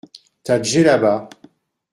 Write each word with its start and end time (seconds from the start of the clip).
Ta 0.45 0.55
djellaba. 0.63 1.13